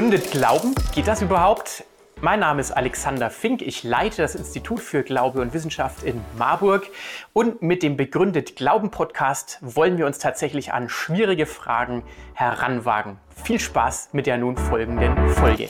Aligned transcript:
Begründet 0.00 0.30
Glauben, 0.30 0.74
geht 0.94 1.06
das 1.08 1.20
überhaupt? 1.20 1.84
Mein 2.22 2.40
Name 2.40 2.62
ist 2.62 2.70
Alexander 2.70 3.28
Fink. 3.28 3.60
Ich 3.60 3.84
leite 3.84 4.22
das 4.22 4.34
Institut 4.34 4.80
für 4.80 5.02
Glaube 5.02 5.42
und 5.42 5.52
Wissenschaft 5.52 6.04
in 6.04 6.22
Marburg. 6.38 6.88
Und 7.34 7.60
mit 7.60 7.82
dem 7.82 7.98
Begründet 7.98 8.56
Glauben 8.56 8.90
Podcast 8.90 9.58
wollen 9.60 9.98
wir 9.98 10.06
uns 10.06 10.18
tatsächlich 10.18 10.72
an 10.72 10.88
schwierige 10.88 11.44
Fragen 11.44 12.02
heranwagen. 12.32 13.18
Viel 13.44 13.60
Spaß 13.60 14.08
mit 14.12 14.26
der 14.26 14.38
nun 14.38 14.56
folgenden 14.56 15.28
Folge. 15.34 15.68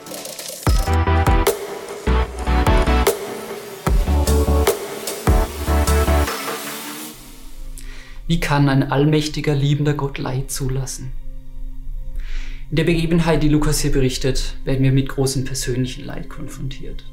Wie 8.29 8.39
kann 8.39 8.68
ein 8.68 8.93
allmächtiger, 8.93 9.57
liebender 9.57 9.94
Gott 9.94 10.18
Leid 10.18 10.53
zulassen? 10.53 11.19
In 12.70 12.76
der 12.76 12.84
Begebenheit, 12.84 13.42
die 13.42 13.48
Lukas 13.48 13.80
hier 13.80 13.90
berichtet, 13.90 14.54
werden 14.62 14.84
wir 14.84 14.92
mit 14.92 15.08
großem 15.08 15.44
persönlichen 15.44 16.04
Leid 16.04 16.29
konfrontiert. 16.29 17.04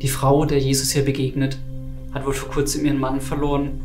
Die 0.00 0.06
Frau, 0.06 0.44
der 0.44 0.60
Jesus 0.60 0.92
hier 0.92 1.04
begegnet, 1.04 1.58
hat 2.14 2.24
wohl 2.24 2.32
vor 2.32 2.48
kurzem 2.48 2.84
ihren 2.84 3.00
Mann 3.00 3.20
verloren 3.20 3.80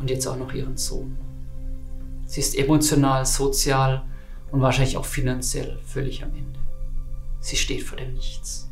und 0.00 0.08
jetzt 0.08 0.26
auch 0.26 0.38
noch 0.38 0.54
ihren 0.54 0.78
Sohn. 0.78 1.18
Sie 2.24 2.40
ist 2.40 2.56
emotional, 2.56 3.26
sozial 3.26 4.02
und 4.50 4.62
wahrscheinlich 4.62 4.96
auch 4.96 5.04
finanziell 5.04 5.78
völlig 5.84 6.24
am 6.24 6.30
Ende. 6.30 6.58
Sie 7.40 7.56
steht 7.56 7.82
vor 7.82 7.98
dem 7.98 8.14
Nichts. 8.14 8.70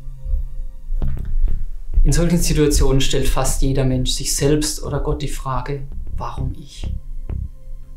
In 2.03 2.13
solchen 2.13 2.39
Situationen 2.39 2.99
stellt 2.99 3.27
fast 3.27 3.61
jeder 3.61 3.85
Mensch 3.85 4.09
sich 4.09 4.35
selbst 4.35 4.81
oder 4.81 5.01
Gott 5.01 5.21
die 5.21 5.27
Frage, 5.27 5.83
warum 6.17 6.55
ich? 6.57 6.87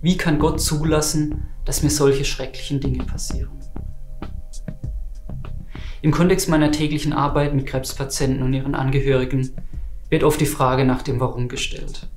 Wie 0.00 0.16
kann 0.16 0.38
Gott 0.38 0.60
zulassen, 0.60 1.48
dass 1.64 1.82
mir 1.82 1.90
solche 1.90 2.24
schrecklichen 2.24 2.78
Dinge 2.78 3.02
passieren? 3.02 3.58
Im 6.02 6.12
Kontext 6.12 6.48
meiner 6.48 6.70
täglichen 6.70 7.12
Arbeit 7.12 7.52
mit 7.52 7.66
Krebspatienten 7.66 8.44
und 8.44 8.54
ihren 8.54 8.76
Angehörigen 8.76 9.50
wird 10.08 10.22
oft 10.22 10.40
die 10.40 10.46
Frage 10.46 10.84
nach 10.84 11.02
dem 11.02 11.18
Warum 11.18 11.48
gestellt. 11.48 12.08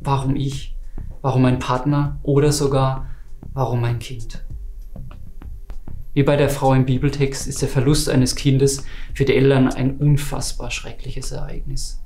Warum 0.00 0.36
ich? 0.36 0.76
Warum 1.22 1.40
mein 1.40 1.58
Partner? 1.58 2.18
Oder 2.22 2.52
sogar, 2.52 3.08
warum 3.54 3.80
mein 3.80 3.98
Kind? 3.98 4.44
Wie 6.12 6.22
bei 6.22 6.36
der 6.36 6.50
Frau 6.50 6.74
im 6.74 6.84
Bibeltext 6.84 7.46
ist 7.46 7.62
der 7.62 7.70
Verlust 7.70 8.10
eines 8.10 8.34
Kindes 8.34 8.84
für 9.14 9.24
die 9.24 9.34
Eltern 9.34 9.68
ein 9.68 9.96
unfassbar 9.96 10.70
schreckliches 10.70 11.32
Ereignis, 11.32 12.02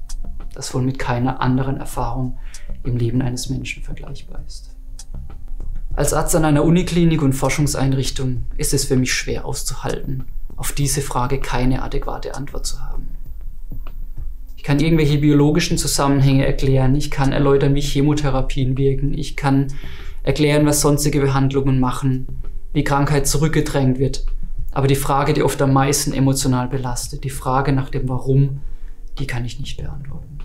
das 0.53 0.73
wohl 0.73 0.83
mit 0.83 1.01
keiner 1.01 1.41
anderen 1.41 1.79
Erfahrung 1.79 2.39
im 2.85 2.97
Leben 2.97 3.21
eines 3.21 3.51
Menschen 3.51 3.83
vergleichbar 3.83 4.45
ist. 4.47 4.74
Als 5.97 6.13
Arzt 6.13 6.35
an 6.35 6.45
einer 6.45 6.65
Uniklinik 6.65 7.23
und 7.23 7.35
Forschungseinrichtung 7.35 8.47
ist 8.57 8.75
es 8.75 8.85
für 8.85 8.97
mich 8.97 9.15
schwer 9.15 9.45
auszuhalten, 9.45 10.25
auf 10.57 10.73
diese 10.73 11.01
Frage 11.01 11.39
keine 11.39 11.83
adäquate 11.83 12.35
Antwort 12.35 12.67
zu 12.67 12.81
haben. 12.81 13.11
Ich 14.57 14.65
kann 14.65 14.81
irgendwelche 14.81 15.19
biologischen 15.19 15.79
Zusammenhänge 15.79 16.45
erklären, 16.47 16.97
ich 16.97 17.13
kann 17.13 17.31
erläutern, 17.31 17.77
wie 17.77 17.81
Chemotherapien 17.81 18.77
wirken, 18.77 19.17
ich 19.17 19.37
kann 19.37 19.69
erklären, 20.25 20.67
was 20.67 20.81
sonstige 20.81 21.21
Behandlungen 21.21 21.79
machen, 21.79 22.27
wie 22.73 22.83
Krankheit 22.83 23.29
zurückgedrängt 23.29 24.01
wird. 24.01 24.27
Aber 24.73 24.89
die 24.89 24.97
Frage, 24.97 25.33
die 25.33 25.45
oft 25.45 25.63
am 25.63 25.73
meisten 25.73 26.13
emotional 26.13 26.67
belastet, 26.67 27.23
die 27.23 27.31
Frage 27.31 27.73
nach 27.73 27.91
dem 27.91 28.09
Warum, 28.09 28.63
die 29.21 29.29
kann 29.29 29.45
ich 29.45 29.61
nicht 29.61 29.77
beantworten. 29.77 30.39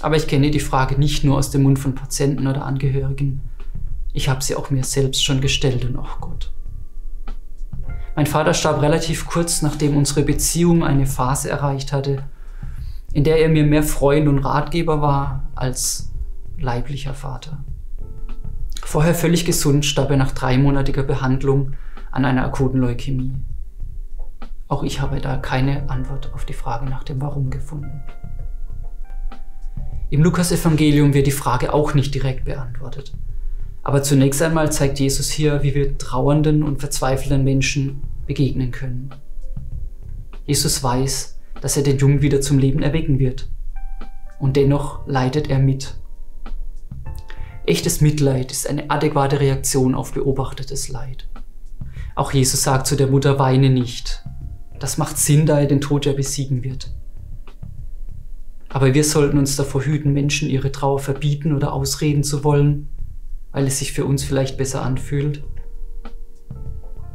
Aber 0.00 0.16
ich 0.16 0.26
kenne 0.26 0.50
die 0.50 0.60
Frage 0.60 0.98
nicht 0.98 1.24
nur 1.24 1.36
aus 1.36 1.50
dem 1.50 1.64
Mund 1.64 1.78
von 1.78 1.94
Patienten 1.94 2.46
oder 2.46 2.64
Angehörigen, 2.64 3.42
ich 4.14 4.28
habe 4.28 4.42
sie 4.42 4.54
auch 4.54 4.70
mir 4.70 4.84
selbst 4.84 5.22
schon 5.22 5.40
gestellt 5.42 5.84
und 5.84 5.98
auch 5.98 6.20
Gott. 6.20 6.52
Mein 8.14 8.26
Vater 8.26 8.54
starb 8.54 8.80
relativ 8.80 9.26
kurz, 9.26 9.60
nachdem 9.60 9.96
unsere 9.96 10.22
Beziehung 10.22 10.84
eine 10.84 11.04
Phase 11.04 11.50
erreicht 11.50 11.92
hatte, 11.92 12.22
in 13.12 13.24
der 13.24 13.40
er 13.40 13.48
mir 13.48 13.64
mehr 13.64 13.82
Freund 13.82 14.28
und 14.28 14.38
Ratgeber 14.38 15.02
war 15.02 15.50
als 15.56 16.12
leiblicher 16.58 17.12
Vater. 17.12 17.64
Vorher 18.84 19.14
völlig 19.16 19.44
gesund 19.44 19.84
starb 19.84 20.10
er 20.10 20.16
nach 20.16 20.30
dreimonatiger 20.30 21.02
Behandlung 21.02 21.72
an 22.12 22.24
einer 22.24 22.44
akuten 22.44 22.78
Leukämie. 22.78 23.34
Auch 24.68 24.84
ich 24.84 25.00
habe 25.00 25.20
da 25.20 25.36
keine 25.38 25.90
Antwort 25.90 26.32
auf 26.34 26.44
die 26.44 26.52
Frage 26.52 26.86
nach 26.86 27.02
dem 27.02 27.20
Warum 27.20 27.50
gefunden. 27.50 28.00
Im 30.10 30.22
Lukasevangelium 30.22 31.14
wird 31.14 31.26
die 31.26 31.32
Frage 31.32 31.72
auch 31.72 31.94
nicht 31.94 32.14
direkt 32.14 32.44
beantwortet. 32.44 33.12
Aber 33.84 34.02
zunächst 34.02 34.40
einmal 34.40 34.72
zeigt 34.72 34.98
Jesus 34.98 35.30
hier, 35.30 35.62
wie 35.62 35.74
wir 35.74 35.98
trauernden 35.98 36.62
und 36.62 36.80
verzweifelnden 36.80 37.44
Menschen 37.44 38.02
begegnen 38.26 38.70
können. 38.70 39.10
Jesus 40.46 40.82
weiß, 40.82 41.38
dass 41.60 41.76
er 41.76 41.82
den 41.82 41.98
Jungen 41.98 42.22
wieder 42.22 42.40
zum 42.40 42.58
Leben 42.58 42.82
erwecken 42.82 43.18
wird. 43.18 43.46
Und 44.40 44.56
dennoch 44.56 45.06
leidet 45.06 45.50
er 45.50 45.58
mit. 45.58 45.94
Echtes 47.66 48.00
Mitleid 48.00 48.52
ist 48.52 48.68
eine 48.68 48.90
adäquate 48.90 49.40
Reaktion 49.40 49.94
auf 49.94 50.12
beobachtetes 50.12 50.88
Leid. 50.88 51.28
Auch 52.14 52.32
Jesus 52.32 52.62
sagt 52.62 52.86
zu 52.86 52.96
der 52.96 53.08
Mutter, 53.08 53.38
weine 53.38 53.68
nicht. 53.68 54.24
Das 54.78 54.96
macht 54.98 55.18
Sinn, 55.18 55.46
da 55.46 55.60
er 55.60 55.66
den 55.66 55.80
Tod 55.80 56.06
ja 56.06 56.12
besiegen 56.14 56.64
wird. 56.64 56.94
Aber 58.70 58.92
wir 58.94 59.04
sollten 59.04 59.38
uns 59.38 59.56
davor 59.56 59.82
hüten, 59.82 60.12
Menschen 60.12 60.48
ihre 60.48 60.72
Trauer 60.72 60.98
verbieten 60.98 61.54
oder 61.54 61.72
ausreden 61.72 62.24
zu 62.24 62.44
wollen 62.44 62.88
weil 63.54 63.66
es 63.66 63.78
sich 63.78 63.92
für 63.92 64.04
uns 64.04 64.24
vielleicht 64.24 64.58
besser 64.58 64.82
anfühlt. 64.82 65.44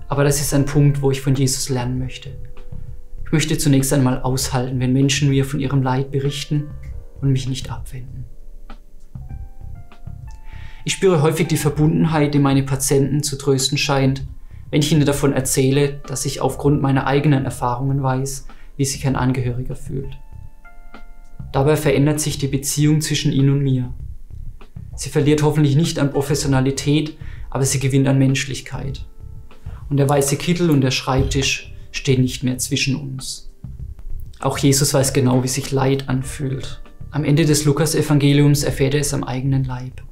Aber 0.07 0.23
das 0.23 0.41
ist 0.41 0.53
ein 0.55 0.66
Punkt, 0.66 1.03
wo 1.03 1.11
ich 1.11 1.22
von 1.22 1.35
Jesus 1.35 1.69
lernen 1.69 2.00
möchte. 2.00 2.31
Ich 3.25 3.31
möchte 3.31 3.59
zunächst 3.59 3.94
einmal 3.94 4.22
aushalten, 4.23 4.79
wenn 4.79 4.94
Menschen 4.94 5.29
mir 5.29 5.45
von 5.45 5.59
ihrem 5.59 5.83
Leid 5.83 6.09
berichten 6.09 6.72
und 7.22 7.31
mich 7.31 7.47
nicht 7.47 7.69
abwenden. 7.69 8.25
Ich 10.85 10.94
spüre 10.94 11.22
häufig 11.22 11.47
die 11.47 11.57
Verbundenheit, 11.57 12.33
die 12.33 12.39
meine 12.39 12.63
Patienten 12.63 13.22
zu 13.22 13.38
trösten 13.38 13.78
scheint, 13.78 14.25
wenn 14.72 14.81
ich 14.81 14.91
ihnen 14.91 15.05
davon 15.05 15.33
erzähle, 15.33 15.99
dass 16.07 16.25
ich 16.25 16.41
aufgrund 16.41 16.81
meiner 16.81 17.05
eigenen 17.05 17.44
Erfahrungen 17.44 18.01
weiß, 18.01 18.47
wie 18.78 18.85
sich 18.85 19.05
ein 19.05 19.17
Angehöriger 19.17 19.75
fühlt. 19.75 20.17
Dabei 21.51 21.75
verändert 21.75 22.22
sich 22.22 22.38
die 22.38 22.47
Beziehung 22.47 23.01
zwischen 23.01 23.33
ihnen 23.33 23.49
und 23.49 23.61
mir. 23.61 23.94
Sie 24.99 25.09
verliert 25.09 25.43
hoffentlich 25.43 25.77
nicht 25.77 25.97
an 25.97 26.11
Professionalität, 26.11 27.17
aber 27.49 27.63
sie 27.63 27.79
gewinnt 27.79 28.05
an 28.09 28.19
Menschlichkeit. 28.19 29.05
Und 29.89 29.95
der 29.95 30.09
weiße 30.09 30.35
Kittel 30.35 30.69
und 30.69 30.81
der 30.81 30.91
Schreibtisch 30.91 31.73
stehen 31.91 32.21
nicht 32.21 32.43
mehr 32.43 32.57
zwischen 32.57 32.97
uns. 32.97 33.49
Auch 34.41 34.57
Jesus 34.57 34.93
weiß 34.93 35.13
genau, 35.13 35.41
wie 35.41 35.47
sich 35.47 35.71
Leid 35.71 36.09
anfühlt. 36.09 36.81
Am 37.11 37.23
Ende 37.23 37.45
des 37.45 37.63
Lukas-Evangeliums 37.63 38.63
erfährt 38.63 38.93
er 38.93 38.99
es 38.99 39.13
am 39.13 39.23
eigenen 39.23 39.63
Leib. 39.63 40.03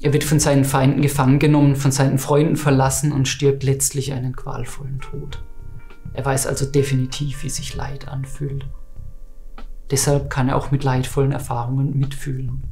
Er 0.00 0.14
wird 0.14 0.24
von 0.24 0.40
seinen 0.40 0.64
Feinden 0.64 1.02
gefangen 1.02 1.38
genommen, 1.38 1.76
von 1.76 1.92
seinen 1.92 2.16
Freunden 2.16 2.56
verlassen 2.56 3.12
und 3.12 3.28
stirbt 3.28 3.62
letztlich 3.62 4.14
einen 4.14 4.34
qualvollen 4.34 5.00
Tod. 5.00 5.44
Er 6.14 6.24
weiß 6.24 6.46
also 6.46 6.64
definitiv, 6.64 7.44
wie 7.44 7.50
sich 7.50 7.74
Leid 7.74 8.08
anfühlt. 8.08 8.64
Deshalb 9.90 10.30
kann 10.30 10.48
er 10.48 10.56
auch 10.56 10.70
mit 10.70 10.82
leidvollen 10.82 11.32
Erfahrungen 11.32 11.98
mitfühlen. 11.98 12.62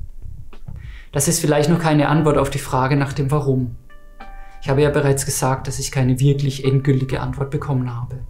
Das 1.13 1.29
ist 1.29 1.41
vielleicht 1.41 1.69
noch 1.69 1.79
keine 1.79 2.09
Antwort 2.09 2.39
auf 2.39 2.49
die 2.49 2.59
Frage 2.59 2.97
nach 2.97 3.13
dem 3.13 3.31
Warum. 3.31 3.77
Ich 4.63 4.69
habe 4.69 4.83
ja 4.83 4.91
bereits 4.91 5.27
gesagt, 5.27 5.69
dass 5.69 5.79
ich 5.79 5.93
keine 5.93 6.19
wirklich 6.21 6.65
endgültige 6.65 7.21
Antwort 7.21 7.51
bekommen 7.51 7.95
habe. 7.95 8.21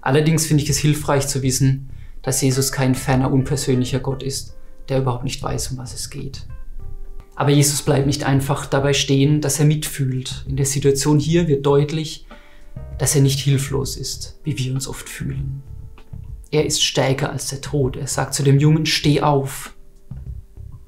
Allerdings 0.00 0.46
finde 0.46 0.62
ich 0.62 0.70
es 0.70 0.78
hilfreich 0.78 1.26
zu 1.28 1.42
wissen, 1.42 1.90
dass 2.22 2.40
Jesus 2.40 2.72
kein 2.72 2.94
ferner, 2.94 3.30
unpersönlicher 3.30 4.00
Gott 4.00 4.22
ist, 4.22 4.56
der 4.88 5.00
überhaupt 5.00 5.24
nicht 5.24 5.42
weiß, 5.42 5.72
um 5.72 5.78
was 5.78 5.92
es 5.92 6.08
geht. 6.08 6.46
Aber 7.34 7.50
Jesus 7.50 7.82
bleibt 7.82 8.06
nicht 8.06 8.24
einfach 8.24 8.66
dabei 8.66 8.94
stehen, 8.94 9.40
dass 9.40 9.60
er 9.60 9.66
mitfühlt. 9.66 10.44
In 10.48 10.56
der 10.56 10.66
Situation 10.66 11.18
hier 11.20 11.46
wird 11.46 11.66
deutlich, 11.66 12.26
dass 12.96 13.14
er 13.14 13.20
nicht 13.20 13.38
hilflos 13.38 13.96
ist, 13.96 14.40
wie 14.44 14.58
wir 14.58 14.72
uns 14.72 14.88
oft 14.88 15.08
fühlen. 15.08 15.62
Er 16.50 16.64
ist 16.64 16.82
stärker 16.82 17.30
als 17.30 17.48
der 17.48 17.60
Tod. 17.60 17.96
Er 17.96 18.06
sagt 18.06 18.34
zu 18.34 18.42
dem 18.42 18.58
Jungen, 18.58 18.86
steh 18.86 19.20
auf. 19.20 19.74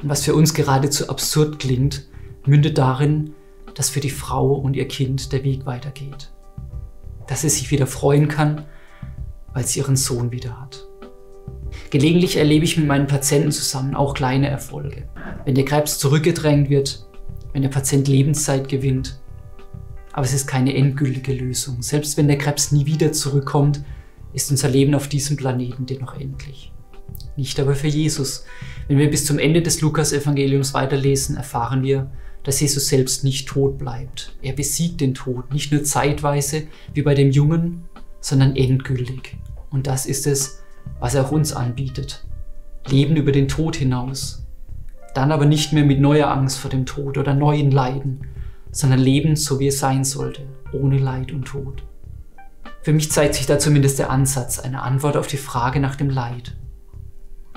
Was 0.03 0.25
für 0.25 0.35
uns 0.35 0.55
geradezu 0.55 1.11
absurd 1.11 1.59
klingt, 1.59 2.07
mündet 2.47 2.79
darin, 2.79 3.35
dass 3.75 3.91
für 3.91 4.01
die 4.01 4.11
Frau 4.11 4.55
und 4.55 4.75
ihr 4.75 4.89
Kind 4.89 5.33
der 5.33 5.45
Weg 5.45 5.67
weitergeht. 5.67 6.33
Dass 7.27 7.43
sie 7.43 7.51
sich 7.51 7.71
wieder 7.71 7.87
freuen 7.87 8.29
kann, 8.29 8.65
weil 9.53 9.67
sie 9.67 9.81
ihren 9.81 9.97
Sohn 9.97 10.33
wieder 10.33 10.59
hat. 10.59 10.87
Gelegentlich 11.91 12.37
erlebe 12.37 12.65
ich 12.65 12.79
mit 12.79 12.87
meinen 12.87 13.07
Patienten 13.07 13.53
zusammen 13.53 13.95
auch 13.95 14.15
kleine 14.15 14.49
Erfolge. 14.49 15.09
Wenn 15.45 15.55
der 15.55 15.65
Krebs 15.65 15.99
zurückgedrängt 15.99 16.71
wird, 16.71 17.07
wenn 17.53 17.63
der 17.63 17.69
Patient 17.69 18.09
Lebenszeit 18.09 18.69
gewinnt. 18.69 19.21
Aber 20.13 20.25
es 20.25 20.33
ist 20.33 20.47
keine 20.47 20.75
endgültige 20.75 21.35
Lösung. 21.35 21.83
Selbst 21.83 22.17
wenn 22.17 22.27
der 22.27 22.39
Krebs 22.39 22.73
nie 22.73 22.87
wieder 22.87 23.13
zurückkommt, 23.13 23.85
ist 24.33 24.51
unser 24.51 24.69
Leben 24.69 24.95
auf 24.95 25.09
diesem 25.09 25.37
Planeten 25.37 25.87
dennoch 25.87 26.19
endlich 26.19 26.73
nicht 27.37 27.59
aber 27.61 27.75
für 27.75 27.89
Jesus. 27.89 28.45
Wenn 28.89 28.99
wir 28.99 29.11
bis 29.11 29.25
zum 29.25 29.39
Ende 29.39 29.63
des 29.63 29.81
Lukas-Evangeliums 29.81 30.75
weiterlesen, 30.75 31.37
erfahren 31.37 31.83
wir, 31.83 32.11
dass 32.43 32.61
Jesus 32.61 32.89
selbst 32.89 33.25
nicht 33.25 33.49
tot 33.49 33.79
bleibt. 33.79 34.35
Er 34.43 34.53
besiegt 34.53 35.01
den 35.01 35.15
Tod, 35.15 35.53
nicht 35.53 35.73
nur 35.73 35.85
zeitweise 35.85 36.65
wie 36.95 37.03
bei 37.03 37.15
dem 37.15 37.31
Jungen, 37.31 37.85
sondern 38.21 38.57
endgültig. 38.57 39.37
Und 39.71 39.87
das 39.87 40.07
ist 40.07 40.27
es, 40.27 40.63
was 40.99 41.15
er 41.15 41.27
auch 41.27 41.33
uns 41.33 41.53
anbietet. 41.53 42.25
Leben 42.89 43.17
über 43.17 43.33
den 43.33 43.49
Tod 43.49 43.77
hinaus. 43.77 44.47
Dann 45.15 45.33
aber 45.33 45.45
nicht 45.45 45.73
mehr 45.73 45.85
mit 45.85 46.01
neuer 46.01 46.29
Angst 46.29 46.59
vor 46.59 46.71
dem 46.71 46.87
Tod 46.87 47.19
oder 47.19 47.35
neuen 47.35 47.71
Leiden, 47.71 48.27
sondern 48.71 49.01
Leben 49.01 49.37
so 49.37 49.59
wie 49.59 49.69
es 49.69 49.79
sein 49.79 50.05
sollte, 50.05 50.43
ohne 50.73 50.99
Leid 50.99 51.33
und 51.33 51.45
Tod. 51.45 51.83
Für 52.83 52.93
mich 52.93 53.11
zeigt 53.11 53.35
sich 53.35 53.47
da 53.47 53.59
zumindest 53.59 53.99
der 53.99 54.11
Ansatz, 54.11 54.59
eine 54.59 54.83
Antwort 54.83 55.17
auf 55.17 55.27
die 55.27 55.37
Frage 55.37 55.81
nach 55.81 55.97
dem 55.97 56.09
Leid. 56.09 56.57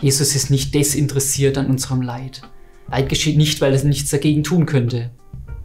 Jesus 0.04 0.36
ist 0.36 0.50
nicht 0.50 0.76
desinteressiert 0.76 1.58
an 1.58 1.68
unserem 1.68 2.02
Leid. 2.02 2.42
Leid 2.90 3.08
geschieht 3.08 3.38
nicht, 3.38 3.62
weil 3.62 3.74
er 3.74 3.82
nichts 3.86 4.12
dagegen 4.12 4.44
tun 4.44 4.66
könnte. 4.66 5.12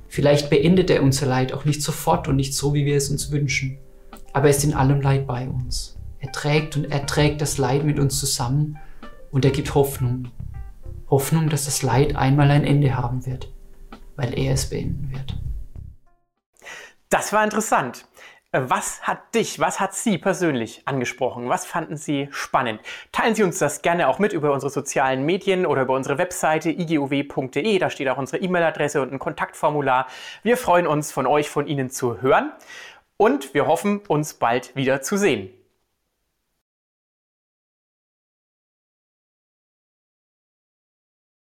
Vielleicht 0.07 0.49
beendet 0.49 0.91
er 0.91 1.03
unser 1.03 1.27
Leid 1.27 1.53
auch 1.53 1.65
nicht 1.65 1.83
sofort 1.83 2.29
und 2.29 2.37
nicht 2.37 2.55
so, 2.55 2.73
wie 2.73 2.85
wir 2.87 2.97
es 2.97 3.11
uns 3.11 3.33
wünschen. 3.33 3.79
Aber 4.33 4.45
er 4.45 4.51
ist 4.51 4.63
in 4.63 4.75
allem 4.75 5.01
Leid 5.01 5.27
bei 5.27 5.49
uns. 5.49 5.99
Er 6.21 6.31
trägt 6.31 6.77
und 6.77 6.85
er 6.85 7.05
trägt 7.05 7.41
das 7.41 7.59
Leid 7.59 7.83
mit 7.83 7.99
uns 7.99 8.21
zusammen 8.21 8.79
und 9.33 9.45
er 9.45 9.51
gibt 9.51 9.75
Hoffnung. 9.75 10.29
Hoffnung, 11.11 11.49
dass 11.49 11.65
das 11.65 11.83
Leid 11.83 12.15
einmal 12.15 12.53
ein 12.53 12.65
Ende 12.65 12.97
haben 12.97 13.27
wird, 13.27 13.53
weil 14.15 14.39
er 14.39 14.53
es 14.53 14.71
beenden 14.71 15.11
wird. 15.11 15.37
Das 17.09 17.33
war 17.33 17.43
interessant. 17.43 18.07
Äh, 18.53 18.63
was 18.65 19.03
hat 19.03 19.35
dich, 19.35 19.61
was 19.61 19.79
hat 19.79 19.95
Sie 19.95 20.17
persönlich 20.17 20.83
angesprochen? 20.87 21.49
Was 21.49 21.67
fanden 21.67 21.97
Sie 21.97 22.29
spannend? 22.31 22.81
Teilen 23.13 23.35
Sie 23.35 23.43
uns 23.43 23.59
das 23.59 23.83
gerne 23.83 24.09
auch 24.09 24.19
mit 24.19 24.33
über 24.33 24.53
unsere 24.53 24.71
sozialen 24.71 25.27
Medien 25.27 25.67
oder 25.67 25.83
über 25.83 25.95
unsere 25.95 26.17
Webseite 26.17 26.71
iguw.de. 26.71 27.79
Da 27.79 27.91
steht 27.91 28.09
auch 28.09 28.17
unsere 28.17 28.43
E-Mail-Adresse 28.43 29.03
und 29.03 29.13
ein 29.13 29.19
Kontaktformular. 29.19 30.07
Wir 30.43 30.57
freuen 30.57 30.87
uns, 30.87 31.13
von 31.13 31.27
euch, 31.27 31.51
von 31.51 31.67
Ihnen 31.67 31.91
zu 31.91 32.23
hören 32.23 32.53
und 33.19 33.53
wir 33.53 33.67
hoffen, 33.67 34.01
uns 34.09 34.35
bald 34.35 34.75
wieder 34.77 35.03
zu 35.03 35.19
sehen. 35.19 35.53